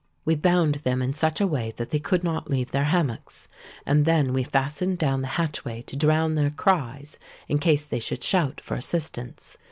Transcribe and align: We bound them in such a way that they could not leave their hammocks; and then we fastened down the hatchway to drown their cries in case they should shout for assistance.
We 0.25 0.33
bound 0.33 0.75
them 0.77 1.03
in 1.03 1.13
such 1.13 1.39
a 1.41 1.45
way 1.45 1.75
that 1.77 1.91
they 1.91 1.99
could 1.99 2.23
not 2.23 2.49
leave 2.49 2.71
their 2.71 2.85
hammocks; 2.85 3.47
and 3.85 4.03
then 4.03 4.33
we 4.33 4.41
fastened 4.43 4.97
down 4.97 5.21
the 5.21 5.27
hatchway 5.37 5.83
to 5.83 5.95
drown 5.95 6.33
their 6.33 6.49
cries 6.49 7.19
in 7.47 7.59
case 7.59 7.85
they 7.85 7.99
should 7.99 8.23
shout 8.23 8.59
for 8.61 8.73
assistance. 8.73 9.59